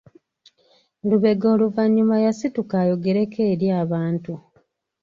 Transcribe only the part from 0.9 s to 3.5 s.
Lubega oluvannyuma yasituka ayogereko